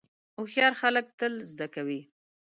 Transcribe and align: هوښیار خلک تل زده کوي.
هوښیار 0.37 0.73
خلک 0.81 1.05
تل 1.19 1.33
زده 1.51 1.67
کوي. 1.75 2.01